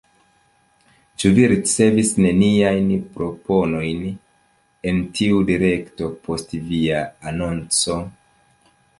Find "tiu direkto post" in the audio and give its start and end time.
5.19-6.57